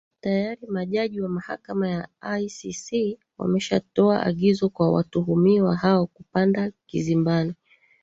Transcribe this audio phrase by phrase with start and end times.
[0.21, 2.09] tayari majaji wa mahakama ya
[2.39, 7.53] icc wameshatoa agizo kwa watuhumiwa hao kupanda kizimbani